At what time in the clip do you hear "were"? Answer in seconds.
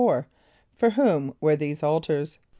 1.41-1.55